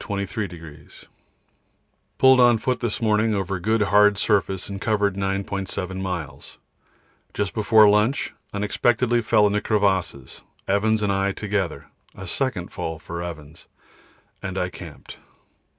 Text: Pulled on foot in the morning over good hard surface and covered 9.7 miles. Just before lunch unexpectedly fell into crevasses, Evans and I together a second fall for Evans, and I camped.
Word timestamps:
Pulled 2.17 2.39
on 2.39 2.57
foot 2.57 2.81
in 2.81 2.89
the 2.89 2.99
morning 3.03 3.35
over 3.35 3.59
good 3.59 3.81
hard 3.83 4.17
surface 4.17 4.67
and 4.67 4.81
covered 4.81 5.13
9.7 5.13 6.01
miles. 6.01 6.57
Just 7.35 7.53
before 7.53 7.87
lunch 7.87 8.33
unexpectedly 8.51 9.21
fell 9.21 9.45
into 9.45 9.61
crevasses, 9.61 10.41
Evans 10.67 11.03
and 11.03 11.11
I 11.13 11.33
together 11.33 11.91
a 12.15 12.25
second 12.25 12.69
fall 12.71 12.97
for 12.97 13.21
Evans, 13.21 13.67
and 14.41 14.57
I 14.57 14.69
camped. 14.69 15.17